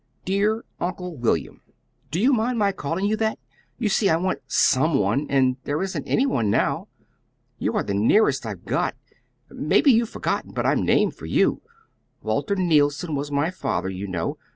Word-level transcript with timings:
"DEAR 0.25 0.65
UNCLE 0.79 1.15
WILLIAM: 1.17 1.61
Do 2.09 2.19
you 2.19 2.33
mind 2.33 2.57
my 2.57 2.71
calling 2.71 3.05
you 3.05 3.15
that? 3.17 3.37
You 3.77 3.87
see 3.87 4.09
I 4.09 4.15
want 4.17 4.41
SOME 4.47 4.97
one, 4.97 5.27
and 5.29 5.57
there 5.63 5.79
isn't 5.79 6.07
any 6.07 6.25
one 6.25 6.49
now. 6.49 6.87
You 7.59 7.75
are 7.75 7.83
the 7.83 7.93
nearest 7.93 8.43
I've 8.47 8.65
got. 8.65 8.95
Maybe 9.51 9.91
you've 9.91 10.09
forgotten, 10.09 10.53
but 10.53 10.65
I'm 10.65 10.83
named 10.83 11.13
for 11.13 11.27
you. 11.27 11.61
Walter 12.23 12.55
Neilson 12.55 13.13
was 13.13 13.31
my 13.31 13.51
father, 13.51 13.89
you 13.89 14.07
know. 14.07 14.39